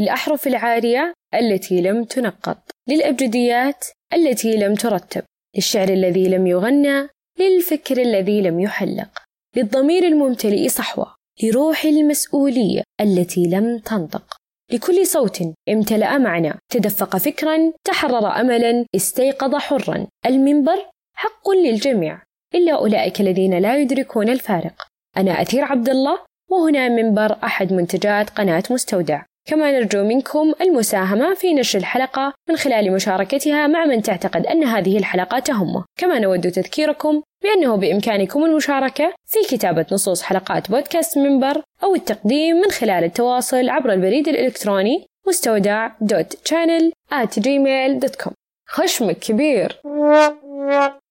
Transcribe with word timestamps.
للأحرف 0.00 0.46
العارية 0.46 1.12
التي 1.34 1.80
لم 1.80 2.04
تنقط 2.04 2.58
للأبجديات 2.88 3.84
التي 4.12 4.56
لم 4.56 4.74
ترتب 4.74 5.22
للشعر 5.56 5.88
الذي 5.88 6.28
لم 6.28 6.46
يغنى 6.46 7.08
للفكر 7.38 8.02
الذي 8.02 8.40
لم 8.40 8.60
يحلق 8.60 9.22
للضمير 9.56 10.06
الممتلئ 10.06 10.68
صحوة 10.68 11.14
لروح 11.42 11.84
المسؤولية 11.84 12.82
التي 13.00 13.46
لم 13.46 13.78
تنطق. 13.78 14.36
لكل 14.72 15.06
صوت 15.06 15.42
امتلأ 15.68 16.18
معنى 16.18 16.54
تدفق 16.72 17.16
فكرا 17.16 17.72
تحرر 17.84 18.40
أملا 18.40 18.86
استيقظ 18.96 19.54
حرا. 19.54 20.06
المنبر 20.26 20.86
حق 21.14 21.50
للجميع 21.50 22.22
إلا 22.54 22.74
أولئك 22.74 23.20
الذين 23.20 23.58
لا 23.58 23.76
يدركون 23.76 24.28
الفارق. 24.28 24.86
أنا 25.16 25.42
أثير 25.42 25.64
عبد 25.64 25.88
الله 25.88 26.18
وهنا 26.50 26.88
منبر 26.88 27.38
أحد 27.44 27.72
منتجات 27.72 28.30
قناة 28.30 28.62
مستودع. 28.70 29.22
كما 29.46 29.72
نرجو 29.72 30.04
منكم 30.04 30.52
المساهمة 30.60 31.34
في 31.34 31.54
نشر 31.54 31.78
الحلقة 31.78 32.32
من 32.48 32.56
خلال 32.56 32.92
مشاركتها 32.92 33.66
مع 33.66 33.84
من 33.84 34.02
تعتقد 34.02 34.46
أن 34.46 34.64
هذه 34.64 34.98
الحلقة 34.98 35.38
تهمه 35.38 35.84
كما 35.98 36.18
نود 36.18 36.50
تذكيركم 36.50 37.22
بأنه 37.42 37.76
بإمكانكم 37.76 38.44
المشاركة 38.44 39.12
في 39.26 39.56
كتابة 39.56 39.86
نصوص 39.92 40.22
حلقات 40.22 40.70
بودكاست 40.70 41.18
منبر 41.18 41.62
أو 41.84 41.94
التقديم 41.94 42.56
من 42.56 42.70
خلال 42.70 43.04
التواصل 43.04 43.68
عبر 43.68 43.92
البريد 43.92 44.28
الإلكتروني 44.28 45.06
مستودع 45.28 45.90
دوت 46.00 46.34
channel 46.34 46.92
at 47.12 47.40
gmail.com 47.40 48.32
خشمك 48.68 49.18
كبير. 49.18 49.80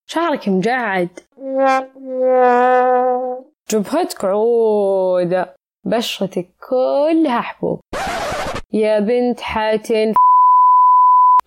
شعرك 0.06 0.48
مجعد. 0.48 1.08
جبهتك 3.70 4.24
عودة 4.24 5.54
بشرتك 5.84 6.48
كلها 6.68 7.40
حبوب. 7.40 7.80
يا 8.76 9.00
بنت 9.00 9.40
حاتن 9.40 10.12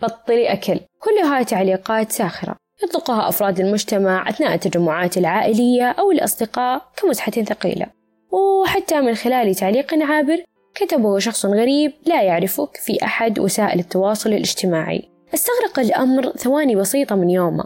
بطلي 0.02 0.53
أكل. 0.53 0.80
كلها 0.99 1.44
تعليقات 1.44 2.11
ساخرة. 2.11 2.55
يطلقها 2.83 3.30
أفراد 3.30 3.59
المجتمع 3.59 4.30
أثناء 4.30 4.53
التجمعات 4.53 5.17
العائلية 5.17 5.91
أو 5.91 6.11
الأصدقاء 6.11 6.91
كمزحة 6.97 7.31
ثقيلة. 7.31 7.86
وحتى 8.31 9.02
من 9.02 9.16
خلال 9.16 9.55
تعليق 9.55 10.03
عابر 10.03 10.44
كتبه 10.75 11.19
شخص 11.19 11.45
غريب 11.45 11.94
لا 12.05 12.21
يعرفك 12.21 12.77
في 12.77 13.03
أحد 13.03 13.39
وسائل 13.39 13.80
التواصل 13.80 14.30
الاجتماعي. 14.30 15.09
استغرق 15.33 15.80
الأمر 15.80 16.30
ثواني 16.30 16.75
بسيطة 16.75 17.16
من 17.16 17.30
يومه. 17.30 17.66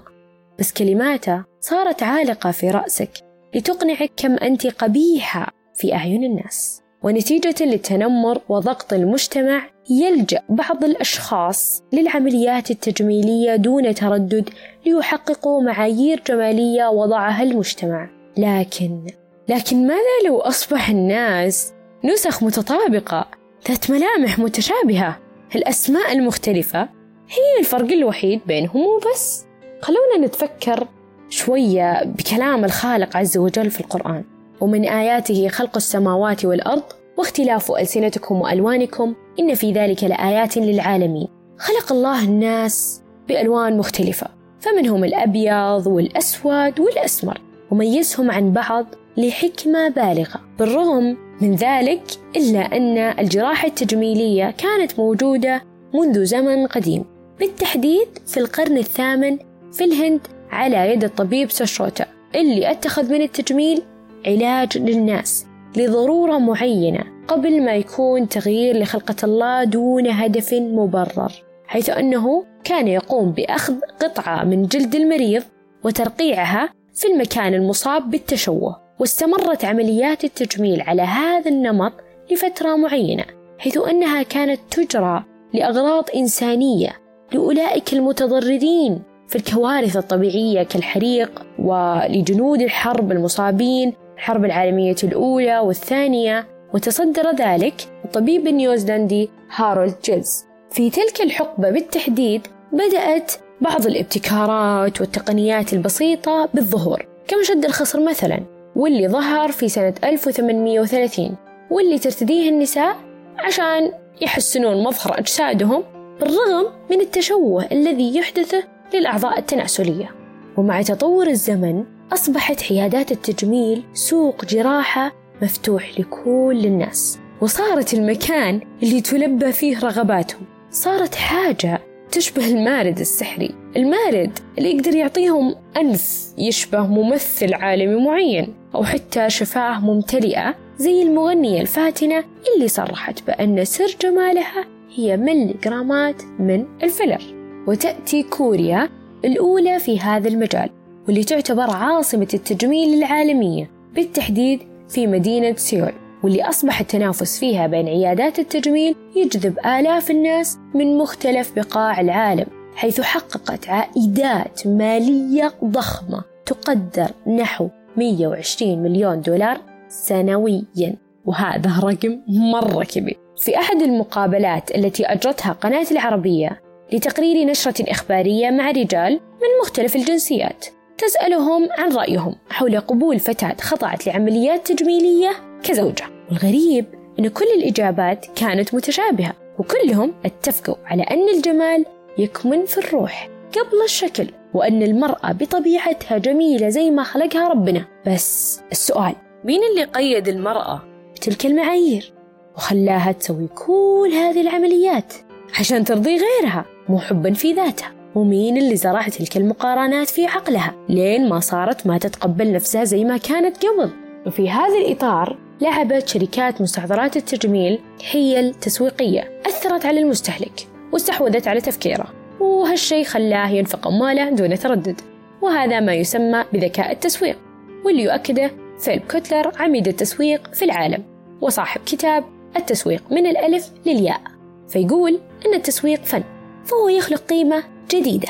بس 0.59 0.73
كلماته 0.73 1.43
صارت 1.59 2.03
عالقة 2.03 2.51
في 2.51 2.69
رأسك 2.69 3.11
لتقنعك 3.55 4.11
كم 4.17 4.37
أنت 4.37 4.67
قبيحة 4.67 5.47
في 5.75 5.93
أعين 5.93 6.23
الناس. 6.23 6.82
ونتيجة 7.03 7.55
للتنمر 7.65 8.41
وضغط 8.49 8.93
المجتمع 8.93 9.69
يلجأ 9.89 10.41
بعض 10.49 10.83
الأشخاص 10.83 11.83
للعمليات 11.93 12.71
التجميلية 12.71 13.55
دون 13.55 13.95
تردد 13.95 14.49
ليحققوا 14.85 15.61
معايير 15.61 16.21
جمالية 16.27 16.87
وضعها 16.87 17.43
المجتمع. 17.43 18.09
لكن 18.37 19.05
لكن 19.49 19.87
ماذا 19.87 20.27
لو 20.27 20.39
أصبح 20.39 20.89
الناس 20.89 21.73
نسخ 22.05 22.43
متطابقة 22.43 23.27
ذات 23.69 23.91
ملامح 23.91 24.39
متشابهة؟ 24.39 25.19
الأسماء 25.55 26.13
المختلفة 26.13 26.81
هي 27.29 27.59
الفرق 27.59 27.91
الوحيد 27.91 28.41
بينهم 28.45 28.81
وبس. 28.81 29.45
خلونا 29.81 30.27
نتفكر 30.27 30.87
شوية 31.29 32.03
بكلام 32.03 32.65
الخالق 32.65 33.17
عز 33.17 33.37
وجل 33.37 33.71
في 33.71 33.79
القرآن. 33.79 34.32
ومن 34.63 34.85
آياته 34.85 35.47
خلق 35.47 35.75
السماوات 35.75 36.45
والأرض 36.45 36.83
واختلاف 37.17 37.71
ألسنتكم 37.71 38.41
وألوانكم 38.41 39.15
إن 39.39 39.55
في 39.55 39.71
ذلك 39.71 40.03
لآيات 40.03 40.57
للعالمين. 40.57 41.27
خلق 41.57 41.91
الله 41.91 42.23
الناس 42.23 43.01
بألوان 43.27 43.77
مختلفة 43.77 44.27
فمنهم 44.59 45.03
الأبيض 45.03 45.87
والأسود 45.87 46.79
والأسمر 46.79 47.41
وميزهم 47.71 48.31
عن 48.31 48.51
بعض 48.51 48.85
لحكمة 49.17 49.89
بالغة. 49.89 50.41
بالرغم 50.59 51.17
من 51.41 51.55
ذلك 51.55 52.03
إلا 52.35 52.77
أن 52.77 52.97
الجراحة 52.97 53.67
التجميلية 53.67 54.51
كانت 54.51 54.99
موجودة 54.99 55.61
منذ 55.93 56.25
زمن 56.25 56.67
قديم. 56.67 57.05
بالتحديد 57.39 58.07
في 58.27 58.39
القرن 58.39 58.77
الثامن 58.77 59.37
في 59.71 59.83
الهند 59.83 60.21
على 60.51 60.91
يد 60.91 61.03
الطبيب 61.03 61.51
سشروتا 61.51 62.05
اللي 62.35 62.71
أتخذ 62.71 63.13
من 63.13 63.21
التجميل 63.21 63.81
علاج 64.25 64.77
للناس 64.77 65.45
لضرورة 65.77 66.37
معينة 66.37 67.03
قبل 67.27 67.63
ما 67.63 67.75
يكون 67.75 68.29
تغيير 68.29 68.77
لخلقة 68.77 69.15
الله 69.23 69.63
دون 69.63 70.07
هدف 70.07 70.53
مبرر 70.53 71.31
حيث 71.67 71.89
أنه 71.89 72.45
كان 72.63 72.87
يقوم 72.87 73.31
بأخذ 73.31 73.75
قطعة 74.01 74.43
من 74.43 74.65
جلد 74.65 74.95
المريض 74.95 75.43
وترقيعها 75.83 76.69
في 76.93 77.07
المكان 77.07 77.53
المصاب 77.53 78.09
بالتشوه 78.09 78.83
واستمرت 78.99 79.65
عمليات 79.65 80.23
التجميل 80.23 80.81
على 80.81 81.01
هذا 81.01 81.51
النمط 81.51 81.93
لفترة 82.31 82.75
معينة 82.75 83.25
حيث 83.59 83.77
أنها 83.77 84.23
كانت 84.23 84.59
تجرى 84.71 85.23
لأغراض 85.53 86.05
إنسانية 86.15 86.89
لأولئك 87.33 87.93
المتضررين 87.93 89.01
في 89.27 89.35
الكوارث 89.35 89.97
الطبيعية 89.97 90.63
كالحريق 90.63 91.45
ولجنود 91.59 92.61
الحرب 92.61 93.11
المصابين 93.11 93.93
الحرب 94.15 94.45
العالمية 94.45 94.95
الأولى 95.03 95.59
والثانية 95.59 96.47
وتصدر 96.73 97.35
ذلك 97.35 97.73
الطبيب 98.05 98.47
النيوزيلندي 98.47 99.29
هارولد 99.55 99.95
جيلز 100.03 100.45
في 100.71 100.89
تلك 100.89 101.21
الحقبة 101.21 101.69
بالتحديد 101.69 102.47
بدأت 102.71 103.31
بعض 103.61 103.85
الابتكارات 103.85 105.01
والتقنيات 105.01 105.73
البسيطة 105.73 106.49
بالظهور. 106.53 107.05
كمشد 107.27 107.65
الخصر 107.65 107.99
مثلا؟ 108.03 108.39
واللي 108.75 109.07
ظهر 109.07 109.51
في 109.51 109.69
سنة 109.69 109.93
1830 110.03 111.35
واللي 111.69 111.99
ترتديه 111.99 112.49
النساء 112.49 112.95
عشان 113.39 113.91
يحسنون 114.21 114.83
مظهر 114.83 115.19
أجسادهم 115.19 115.83
بالرغم 116.19 116.65
من 116.91 117.01
التشوه 117.01 117.65
الذي 117.71 118.17
يحدثه 118.17 118.63
للأعضاء 118.93 119.39
التناسلية. 119.39 120.11
ومع 120.57 120.81
تطور 120.81 121.27
الزمن 121.27 121.83
أصبحت 122.13 122.71
عيادات 122.71 123.11
التجميل 123.11 123.83
سوق 123.93 124.45
جراحة 124.45 125.11
مفتوح 125.41 125.99
لكل 125.99 126.61
الناس. 126.65 127.19
وصارت 127.41 127.93
المكان 127.93 128.61
اللي 128.83 129.01
تلبى 129.01 129.51
فيه 129.51 129.79
رغباتهم 129.79 130.41
صارت 130.69 131.15
حاجة 131.15 131.81
تشبه 132.11 132.47
المارد 132.47 132.99
السحري. 132.99 133.55
المارد 133.75 134.39
اللي 134.57 134.75
يقدر 134.75 134.95
يعطيهم 134.95 135.55
أنف 135.77 136.33
يشبه 136.37 136.87
ممثل 136.87 137.53
عالمي 137.53 138.05
معين 138.05 138.53
أو 138.75 138.83
حتى 138.83 139.29
شفاة 139.29 139.79
ممتلئة 139.79 140.55
زي 140.77 141.01
المغنية 141.01 141.61
الفاتنة 141.61 142.23
اللي 142.55 142.67
صرحت 142.67 143.27
بأن 143.27 143.65
سر 143.65 143.97
جمالها 144.01 144.65
هي 144.95 145.17
ملي 145.17 145.55
جرامات 145.63 146.21
من 146.39 146.65
الفيلر. 146.83 147.21
وتأتي 147.67 148.23
كوريا 148.23 148.89
الأولى 149.25 149.79
في 149.79 149.99
هذا 149.99 150.27
المجال. 150.27 150.82
واللي 151.07 151.23
تعتبر 151.23 151.69
عاصمة 151.69 152.27
التجميل 152.33 152.97
العالمية 152.97 153.71
بالتحديد 153.95 154.59
في 154.89 155.07
مدينة 155.07 155.55
سيول 155.55 155.91
واللي 156.23 156.43
أصبح 156.43 156.79
التنافس 156.79 157.39
فيها 157.39 157.67
بين 157.67 157.87
عيادات 157.87 158.39
التجميل 158.39 158.95
يجذب 159.15 159.59
آلاف 159.59 160.11
الناس 160.11 160.57
من 160.73 160.97
مختلف 160.97 161.55
بقاع 161.55 162.01
العالم 162.01 162.45
حيث 162.75 163.01
حققت 163.01 163.69
عائدات 163.69 164.67
مالية 164.67 165.53
ضخمة 165.63 166.23
تقدر 166.45 167.11
نحو 167.27 167.69
120 167.97 168.83
مليون 168.83 169.21
دولار 169.21 169.61
سنويا 169.87 170.95
وهذا 171.25 171.79
رقم 171.83 172.19
مرة 172.27 172.83
كبير. 172.83 173.17
في 173.37 173.57
أحد 173.57 173.81
المقابلات 173.81 174.75
التي 174.75 175.05
أجرتها 175.05 175.51
قناة 175.51 175.85
العربية 175.91 176.61
لتقرير 176.93 177.47
نشرة 177.47 177.91
إخبارية 177.91 178.49
مع 178.49 178.71
رجال 178.71 179.13
من 179.13 179.61
مختلف 179.61 179.95
الجنسيات 179.95 180.65
تسألهم 181.07 181.69
عن 181.77 181.91
رأيهم 181.91 182.35
حول 182.49 182.79
قبول 182.79 183.19
فتاة 183.19 183.55
خضعت 183.61 184.07
لعمليات 184.07 184.71
تجميلية 184.71 185.31
كزوجة. 185.63 186.05
والغريب 186.29 186.85
أن 187.19 187.27
كل 187.27 187.45
الإجابات 187.57 188.25
كانت 188.35 188.73
متشابهة 188.73 189.33
وكلهم 189.59 190.13
اتفقوا 190.25 190.75
على 190.85 191.03
أن 191.03 191.29
الجمال 191.29 191.85
يكمن 192.17 192.65
في 192.65 192.77
الروح 192.77 193.29
قبل 193.51 193.81
الشكل 193.83 194.27
وأن 194.53 194.83
المرأة 194.83 195.31
بطبيعتها 195.31 196.17
جميلة 196.17 196.69
زي 196.69 196.91
ما 196.91 197.03
خلقها 197.03 197.47
ربنا. 197.47 197.85
بس 198.07 198.61
السؤال 198.71 199.15
مين 199.43 199.61
اللي 199.71 199.83
قيد 199.83 200.27
المرأة 200.27 200.83
بتلك 201.15 201.45
المعايير؟ 201.45 202.13
وخلاها 202.55 203.11
تسوي 203.11 203.47
كل 203.47 204.11
هذه 204.13 204.41
العمليات 204.41 205.13
عشان 205.59 205.83
ترضي 205.83 206.17
غيرها 206.17 206.65
مو 206.89 206.99
حبا 206.99 207.33
في 207.33 207.53
ذاتها. 207.53 208.02
ومين 208.15 208.57
اللي 208.57 208.75
زرع 208.75 209.07
تلك 209.07 209.37
المقارنات 209.37 210.09
في 210.09 210.25
عقلها 210.25 210.73
لين 210.89 211.29
ما 211.29 211.39
صارت 211.39 211.87
ما 211.87 211.97
تتقبل 211.97 212.53
نفسها 212.53 212.83
زي 212.83 213.03
ما 213.03 213.17
كانت 213.17 213.65
قبل. 213.65 213.89
وفي 214.27 214.49
هذا 214.49 214.77
الإطار 214.77 215.37
لعبت 215.61 216.07
شركات 216.07 216.61
مستحضرات 216.61 217.17
التجميل 217.17 217.79
حيل 218.11 218.53
تسويقية 218.53 219.41
أثرت 219.45 219.85
على 219.85 219.99
المستهلك 219.99 220.67
واستحوذت 220.93 221.47
على 221.47 221.61
تفكيره 221.61 222.05
وهالشيء 222.39 223.03
خلاه 223.03 223.49
ينفق 223.49 223.87
أمواله 223.87 224.29
دون 224.29 224.59
تردد. 224.59 225.01
وهذا 225.41 225.79
ما 225.79 225.93
يسمى 225.93 226.43
بذكاء 226.53 226.91
التسويق 226.91 227.37
واللي 227.85 228.03
يؤكده 228.03 228.51
فيلب 228.79 229.01
كوتلر 229.11 229.51
عميد 229.59 229.87
التسويق 229.87 230.53
في 230.53 230.65
العالم 230.65 231.03
وصاحب 231.41 231.81
كتاب 231.85 232.23
التسويق 232.55 233.03
من 233.11 233.25
الألف 233.27 233.71
للياء 233.85 234.21
فيقول 234.69 235.19
أن 235.45 235.53
التسويق 235.53 236.03
فن 236.03 236.23
فهو 236.65 236.89
يخلق 236.89 237.21
قيمة 237.21 237.63
جديدة 237.91 238.29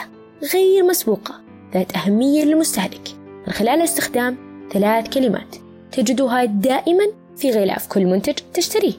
غير 0.53 0.83
مسبوقة 0.83 1.41
ذات 1.73 1.95
أهمية 1.95 2.43
للمستهلك. 2.43 3.09
من 3.47 3.53
خلال 3.53 3.81
استخدام 3.81 4.37
ثلاث 4.71 5.09
كلمات 5.09 5.55
تجدها 5.91 6.45
دائما 6.45 7.03
في 7.37 7.51
غلاف 7.51 7.87
كل 7.87 8.05
منتج 8.05 8.33
تشتريه. 8.53 8.93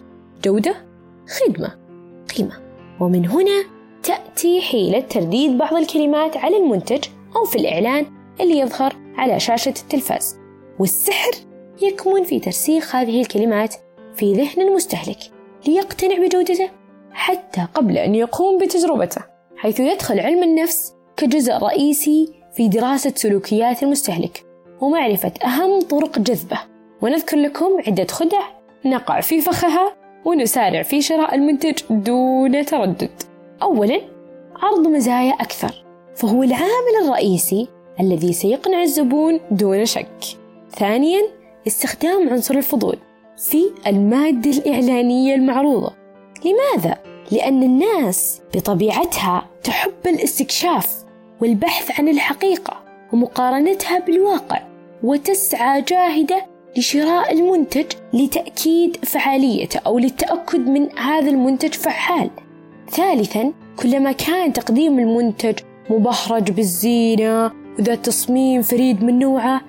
جودة 0.44 0.74
خدمة 1.28 1.78
قيمة. 2.36 2.52
ومن 3.00 3.26
هنا 3.26 3.64
تأتي 4.02 4.60
حيلة 4.60 5.00
ترديد 5.00 5.58
بعض 5.58 5.74
الكلمات 5.74 6.36
على 6.36 6.56
المنتج 6.56 7.04
أو 7.36 7.44
في 7.44 7.56
الإعلان 7.56 8.06
اللي 8.40 8.58
يظهر 8.58 8.96
على 9.16 9.40
شاشة 9.40 9.74
التلفاز. 9.82 10.36
والسحر 10.78 11.32
يكمن 11.82 12.24
في 12.24 12.40
ترسيخ 12.40 12.96
هذه 12.96 13.20
الكلمات 13.20 13.74
في 14.16 14.32
ذهن 14.32 14.68
المستهلك 14.68 15.18
ليقتنع 15.66 16.26
بجودته 16.26 16.70
حتى 17.12 17.66
قبل 17.74 17.98
أن 17.98 18.14
يقوم 18.14 18.58
بتجربته. 18.58 19.33
حيث 19.64 19.80
يدخل 19.80 20.20
علم 20.20 20.42
النفس 20.42 20.94
كجزء 21.16 21.52
رئيسي 21.52 22.32
في 22.52 22.68
دراسة 22.68 23.12
سلوكيات 23.16 23.82
المستهلك 23.82 24.44
ومعرفة 24.80 25.32
أهم 25.44 25.80
طرق 25.80 26.18
جذبه. 26.18 26.58
ونذكر 27.02 27.36
لكم 27.36 27.70
عدة 27.86 28.06
خدع 28.06 28.40
نقع 28.84 29.20
في 29.20 29.40
فخها 29.40 29.96
ونسارع 30.24 30.82
في 30.82 31.02
شراء 31.02 31.34
المنتج 31.34 31.78
دون 31.90 32.64
تردد. 32.64 33.22
أولا 33.62 34.00
عرض 34.56 34.88
مزايا 34.88 35.32
أكثر 35.32 35.84
فهو 36.16 36.42
العامل 36.42 37.04
الرئيسي 37.04 37.68
الذي 38.00 38.32
سيقنع 38.32 38.82
الزبون 38.82 39.40
دون 39.50 39.84
شك. 39.84 40.24
ثانيا 40.70 41.22
استخدام 41.66 42.28
عنصر 42.28 42.54
الفضول 42.54 42.96
في 43.36 43.64
المادة 43.86 44.50
الإعلانية 44.50 45.34
المعروضة. 45.34 45.92
لماذا؟ 46.44 47.13
لأن 47.32 47.62
الناس 47.62 48.40
بطبيعتها 48.54 49.46
تحب 49.64 50.06
الاستكشاف 50.06 51.04
والبحث 51.40 52.00
عن 52.00 52.08
الحقيقة 52.08 52.84
ومقارنتها 53.12 53.98
بالواقع 53.98 54.62
وتسعى 55.02 55.82
جاهدة 55.82 56.46
لشراء 56.76 57.32
المنتج 57.32 57.86
لتأكيد 58.12 58.96
فعاليته 59.04 59.80
أو 59.86 59.98
للتأكد 59.98 60.68
من 60.68 60.98
هذا 60.98 61.30
المنتج 61.30 61.72
فعال. 61.74 62.30
ثالثا 62.90 63.52
كلما 63.82 64.12
كان 64.12 64.52
تقديم 64.52 64.98
المنتج 64.98 65.58
مبهرج 65.90 66.50
بالزينة 66.50 67.52
وذات 67.78 68.06
تصميم 68.06 68.62
فريد 68.62 69.04
من 69.04 69.18
نوعه 69.18 69.60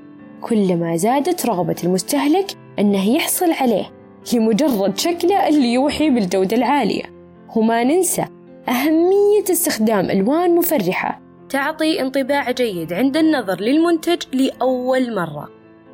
كلما 0.42 0.98
زادت 0.98 1.46
رغبة 1.46 1.76
المستهلك 1.84 2.58
أنه 2.80 3.10
يحصل 3.10 3.52
عليه 3.52 3.92
لمجرد 4.34 4.98
شكله 4.98 5.48
اللي 5.48 5.74
يوحي 5.74 6.10
بالجودة 6.10 6.58
العالية 6.58 7.15
وما 7.56 7.84
ننسى 7.84 8.26
أهمية 8.70 9.44
استخدام 9.52 10.10
ألوان 10.10 10.56
مفرحة. 10.56 11.22
تعطي 11.50 12.02
انطباع 12.02 12.52
جيد 12.52 12.94
عند 12.94 13.18
النظر 13.18 13.62
للمنتج 13.62 14.22
لأول 14.34 15.16
مرة. 15.16 15.50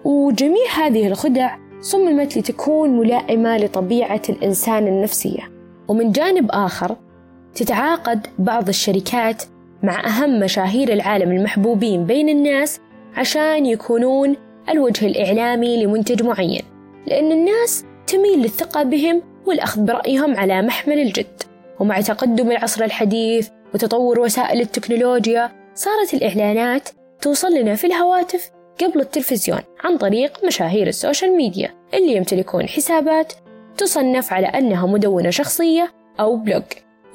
وجميع 0.05 0.71
هذه 0.77 1.07
الخدع 1.07 1.55
صممت 1.81 2.37
لتكون 2.37 2.89
ملائمة 2.89 3.57
لطبيعة 3.57 4.21
الإنسان 4.29 4.87
النفسية. 4.87 5.51
ومن 5.87 6.11
جانب 6.11 6.51
آخر 6.51 6.95
تتعاقد 7.55 8.27
بعض 8.39 8.67
الشركات 8.67 9.43
مع 9.83 10.07
أهم 10.07 10.39
مشاهير 10.39 10.93
العالم 10.93 11.31
المحبوبين 11.31 12.05
بين 12.05 12.29
الناس 12.29 12.79
عشان 13.15 13.65
يكونون 13.65 14.35
الوجه 14.69 15.05
الإعلامي 15.05 15.83
لمنتج 15.85 16.23
معين 16.23 16.61
لأن 17.07 17.31
الناس 17.31 17.85
تميل 18.07 18.39
للثقة 18.39 18.83
بهم 18.83 19.21
والأخذ 19.45 19.81
برأيهم 19.81 20.35
على 20.35 20.61
محمل 20.61 20.99
الجد. 20.99 21.41
ومع 21.81 22.01
تقدم 22.01 22.51
العصر 22.51 22.83
الحديث 22.83 23.49
وتطور 23.73 24.19
وسائل 24.19 24.61
التكنولوجيا 24.61 25.51
صارت 25.75 26.13
الإعلانات 26.13 26.89
توصل 27.21 27.53
لنا 27.53 27.75
في 27.75 27.87
الهواتف 27.87 28.51
قبل 28.81 28.99
التلفزيون 28.99 29.59
عن 29.83 29.97
طريق 29.97 30.45
مشاهير 30.45 30.87
ال 30.87 30.94
social 30.94 31.37
media 31.37 31.73
اللي 31.93 32.15
يمتلكون 32.15 32.67
حسابات 32.67 33.33
تصنف 33.77 34.33
على 34.33 34.47
أنها 34.47 34.87
مدونة 34.87 35.29
شخصية 35.29 35.91
أو 36.19 36.35
blog 36.35 36.63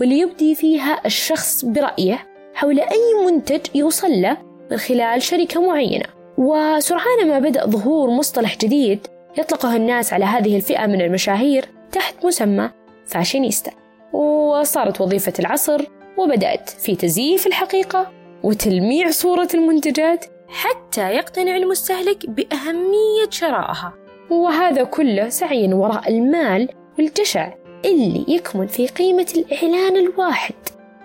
واللي 0.01 0.19
يبدي 0.19 0.55
فيها 0.55 1.01
الشخص 1.07 1.65
برأيه 1.65 2.27
حول 2.55 2.81
أي 2.81 3.27
منتج 3.27 3.61
يوصل 3.75 4.23
له 4.23 4.37
من 4.71 4.77
خلال 4.77 5.23
شركة 5.23 5.67
معينة. 5.67 6.07
وسرعان 6.39 7.29
ما 7.29 7.39
بدأ 7.39 7.67
ظهور 7.67 8.11
مصطلح 8.11 8.57
جديد 8.57 9.07
يطلقه 9.39 9.77
الناس 9.77 10.12
على 10.12 10.25
هذه 10.25 10.57
الفئة 10.57 10.87
من 10.87 11.01
المشاهير 11.01 11.69
تحت 11.93 12.25
مسمى 12.25 12.71
فاشينيستا. 13.07 13.86
وصارت 14.17 15.01
وظيفة 15.01 15.33
العصر 15.39 15.85
وبدأت 16.19 16.71
في 16.71 16.97
تزييف 16.97 17.47
الحقيقة 17.47 18.13
وتلميع 18.43 19.11
صورة 19.11 19.49
المنتجات 19.55 20.25
حتى 20.49 21.11
يقتنع 21.11 21.57
المستهلك 21.57 22.31
بأهمية 22.31 23.31
شرائها. 23.31 23.93
وهذا 24.31 24.85
كله 24.85 25.29
سعيا 25.29 25.75
وراء 25.75 26.09
المال 26.09 26.69
والجشع 26.99 27.53
اللي 27.85 28.25
يكمن 28.29 28.67
في 28.67 28.87
قيمة 28.87 29.27
الإعلان 29.37 29.97
الواحد 29.97 30.55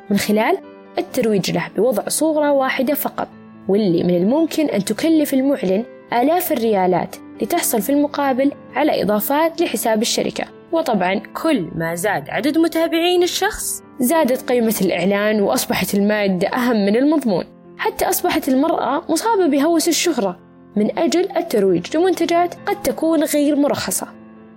من 0.10 0.18
خلال 0.18 0.58
الترويج 0.98 1.52
له 1.52 1.68
بوضع 1.78 2.04
صورة 2.08 2.52
واحدة 2.52 2.94
فقط 2.94 3.28
واللي 3.68 4.04
من 4.04 4.16
الممكن 4.16 4.66
أن 4.66 4.86
تكلف 4.86 5.34
المعلن 5.34 5.84
آلاف 6.14 6.52
الريالات 6.52 7.16
لتحصل 7.42 7.82
في 7.82 7.90
المقابل 7.90 8.52
على 8.76 9.04
إضافات 9.04 9.62
لحساب 9.62 10.02
الشركة. 10.02 10.61
وطبعا 10.72 11.16
كل 11.16 11.68
ما 11.76 11.96
زاد 11.96 12.30
عدد 12.30 12.58
متابعين 12.58 13.24
الشخص 13.24 13.84
زادت 14.00 14.50
قيمة 14.50 14.76
الإعلان 14.82 15.42
وأصبحت 15.42 15.94
المادة 15.94 16.48
أهم 16.48 16.86
من 16.86 16.96
المضمون. 16.96 17.44
حتى 17.78 18.06
أصبحت 18.10 18.50
المرأة 18.50 19.04
مصابة 19.10 19.48
بهوس 19.48 19.88
الشهرة. 19.88 20.40
من 20.76 21.00
أجل 21.00 21.38
الترويج 21.38 21.98
لمنتجات 21.98 22.56
قد 22.66 22.82
تكون 22.82 23.24
غير 23.24 23.56
مرخصة. 23.56 24.08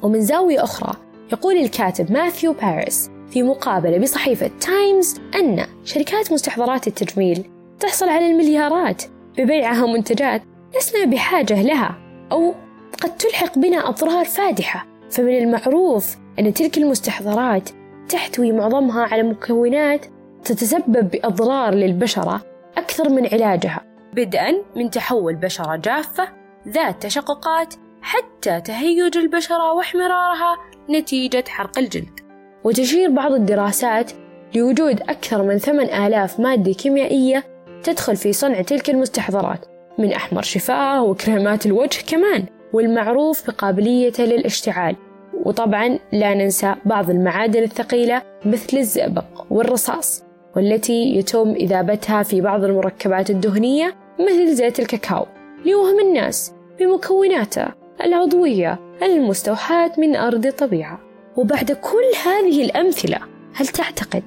ومن 0.02 0.20
زاوية 0.20 0.64
أخرى 0.64 0.94
يقول 1.32 1.56
الكاتب 1.56 2.12
ماثيو 2.12 2.52
باريس 2.52 3.10
في 3.30 3.42
مقابلة 3.42 3.98
بصحيفة 3.98 4.50
تايمز 4.60 5.20
أن 5.34 5.66
شركات 5.84 6.32
مستحضرات 6.32 6.86
التجميل 6.86 7.44
تحصل 7.80 8.08
على 8.08 8.30
المليارات 8.30 9.02
ببيعها 9.38 9.86
منتجات 9.86 10.42
لسنا 10.76 11.04
بحاجة 11.04 11.62
لها 11.62 11.98
أو 12.32 12.54
قد 13.02 13.16
تلحق 13.16 13.58
بنا 13.58 13.88
أضرار 13.88 14.24
فادحة. 14.24 14.93
فمن 15.14 15.38
المعروف 15.38 16.16
أن 16.38 16.54
تلك 16.54 16.78
المستحضرات 16.78 17.70
تحتوي 18.08 18.52
معظمها 18.52 19.02
على 19.02 19.22
مكونات 19.22 20.06
تتسبب 20.44 21.10
بأضرار 21.10 21.74
للبشرة 21.74 22.42
أكثر 22.76 23.08
من 23.08 23.26
علاجها. 23.26 23.84
بدءا 24.14 24.54
من 24.76 24.90
تحول 24.90 25.34
بشرة 25.34 25.76
جافة 25.76 26.28
ذات 26.68 27.02
تشققات 27.02 27.74
حتى 28.02 28.60
تهيج 28.60 29.16
البشرة 29.16 29.72
واحمرارها 29.72 30.56
نتيجة 30.90 31.44
حرق 31.48 31.78
الجلد. 31.78 32.20
وتشير 32.64 33.10
بعض 33.10 33.32
الدراسات 33.32 34.12
لوجود 34.54 35.00
أكثر 35.00 35.42
من 35.42 35.58
ثمان 35.58 36.06
آلاف 36.06 36.40
مادة 36.40 36.72
كيميائية 36.72 37.44
تدخل 37.82 38.16
في 38.16 38.32
صنع 38.32 38.62
تلك 38.62 38.90
المستحضرات 38.90 39.66
من 39.98 40.12
أحمر 40.12 40.42
شفاه 40.42 41.02
وكريمات 41.02 41.66
الوجه 41.66 42.04
كمان. 42.08 42.46
والمعروف 42.74 43.46
بقابليته 43.46 44.24
للاشتعال. 44.24 44.96
وطبعا 45.44 45.98
لا 46.12 46.34
ننسى 46.34 46.74
بعض 46.84 47.10
المعادن 47.10 47.62
الثقيلة 47.62 48.22
مثل 48.44 48.76
الزئبق 48.76 49.24
والرصاص 49.50 50.24
والتي 50.56 51.16
يتم 51.16 51.50
إذابتها 51.50 52.22
في 52.22 52.40
بعض 52.40 52.64
المركبات 52.64 53.30
الدهنية 53.30 53.94
مثل 54.20 54.54
زيت 54.54 54.80
الكاكاو. 54.80 55.26
ليوهم 55.64 56.00
الناس 56.00 56.52
بمكوناته 56.80 57.66
العضوية 58.04 58.78
المستوحاة 59.02 59.92
من 59.98 60.16
أرض 60.16 60.46
الطبيعة 60.46 61.00
وبعد 61.36 61.72
كل 61.72 62.26
هذه 62.26 62.64
الأمثلة 62.64 63.18
هل 63.54 63.66
تعتقد 63.66 64.22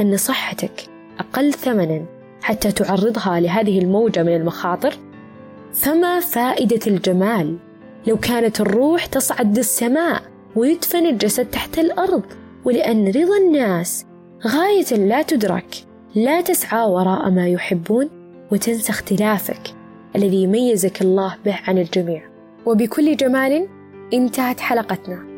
أن 0.00 0.16
صحتك 0.16 0.90
أقل 1.18 1.52
ثمنا 1.52 2.04
حتى 2.42 2.72
تعرضها 2.72 3.40
لهذه 3.40 3.78
الموجة 3.78 4.22
من 4.22 4.36
المخاطر؟ 4.36 4.94
فما 5.72 6.20
فائدة 6.20 6.80
الجمال 6.86 7.56
لو 8.06 8.16
كانت 8.16 8.60
الروح 8.60 9.06
تصعد 9.06 9.58
للسماء 9.58 10.22
ويدفن 10.56 11.06
الجسد 11.06 11.50
تحت 11.50 11.78
الأرض 11.78 12.22
ولأن 12.64 13.08
رضا 13.08 13.38
الناس 13.38 14.06
غاية 14.46 15.06
لا 15.06 15.22
تدرك 15.22 15.66
لا 16.14 16.40
تسعى 16.40 16.86
وراء 16.90 17.30
ما 17.30 17.48
يحبون 17.48 18.10
وتنسى 18.52 18.92
اختلافك 18.92 19.74
الذي 20.16 20.42
يميزك 20.42 21.02
الله 21.02 21.36
به 21.44 21.58
عن 21.66 21.78
الجميع. 21.78 22.22
وبكل 22.66 23.16
جمال 23.16 23.68
انتهت 24.12 24.60
حلقتنا. 24.60 25.35